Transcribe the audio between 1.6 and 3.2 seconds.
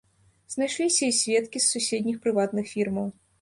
з суседніх прыватных фірмаў.